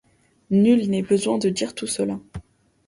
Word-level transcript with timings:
Nul 0.49 0.87
n’est 0.89 1.03
besoin 1.03 1.37
de 1.37 1.49
dire 1.49 1.75
tout 1.75 1.85
cela. 1.85 2.17